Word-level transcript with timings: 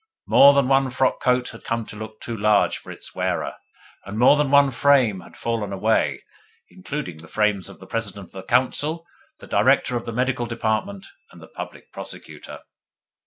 More 0.25 0.55
than 0.55 0.67
one 0.67 0.89
frockcoat 0.89 1.49
had 1.51 1.63
come 1.63 1.85
to 1.85 1.95
look 1.95 2.19
too 2.21 2.35
large 2.35 2.79
for 2.79 2.91
its 2.91 3.13
wearer, 3.13 3.53
and 4.03 4.17
more 4.17 4.35
than 4.35 4.49
one 4.49 4.71
frame 4.71 5.19
had 5.19 5.37
fallen 5.37 5.71
away, 5.71 6.23
including 6.71 7.17
the 7.17 7.27
frames 7.27 7.69
of 7.69 7.79
the 7.79 7.85
President 7.85 8.25
of 8.25 8.31
the 8.31 8.41
Council, 8.41 9.05
the 9.37 9.45
Director 9.45 9.95
of 9.95 10.05
the 10.05 10.11
Medical 10.11 10.47
Department, 10.47 11.05
and 11.31 11.39
the 11.39 11.45
Public 11.49 11.91
Prosecutor. 11.91 12.61